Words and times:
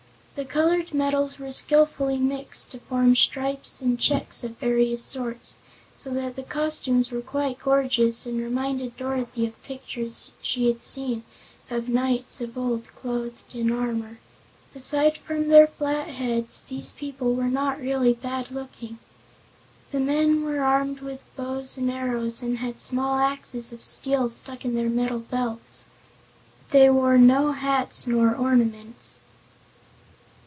The 0.33 0.45
colored 0.45 0.91
metals 0.91 1.37
were 1.37 1.51
skillfully 1.51 2.17
mixed 2.17 2.71
to 2.71 2.79
form 2.79 3.15
stripes 3.15 3.79
and 3.79 3.99
checks 3.99 4.43
of 4.43 4.57
various 4.57 5.03
sorts, 5.03 5.57
so 5.95 6.09
that 6.15 6.35
the 6.35 6.41
costumes 6.41 7.11
were 7.11 7.21
quite 7.21 7.59
gorgeous 7.59 8.25
and 8.25 8.39
reminded 8.39 8.97
Dorothy 8.97 9.45
of 9.45 9.61
pictures 9.63 10.31
she 10.41 10.65
had 10.65 10.81
seen 10.81 11.23
of 11.69 11.89
Knights 11.89 12.41
of 12.41 12.57
old 12.57 12.87
clothed 12.95 13.55
armor. 13.55 14.17
Aside 14.73 15.19
from 15.19 15.49
their 15.49 15.67
flat 15.67 16.07
heads, 16.07 16.63
these 16.63 16.91
people 16.93 17.35
were 17.35 17.43
not 17.49 17.79
really 17.79 18.13
bad 18.13 18.49
looking. 18.49 18.97
The 19.91 19.99
men 19.99 20.41
were 20.43 20.61
armed 20.61 21.01
with 21.01 21.23
bows 21.35 21.77
and 21.77 21.91
arrows 21.91 22.41
and 22.41 22.57
had 22.57 22.81
small 22.81 23.19
axes 23.19 23.71
of 23.71 23.83
steel 23.83 24.27
stuck 24.27 24.65
in 24.65 24.73
their 24.73 24.89
metal 24.89 25.19
belts. 25.19 25.85
They 26.71 26.89
wore 26.89 27.19
no 27.19 27.51
hats 27.51 28.07
nor 28.07 28.33
ornaments. 28.35 29.19